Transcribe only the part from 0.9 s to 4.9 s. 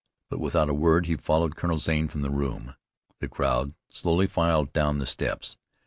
he followed Colonel Zane from the room. The crowd slowly filed